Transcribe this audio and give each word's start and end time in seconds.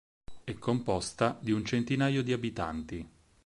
È 0.43 0.53
composta 0.57 1.37
di 1.39 1.51
un 1.51 1.63
centinaio 1.63 2.23
di 2.23 2.33
abitanti. 2.33 3.07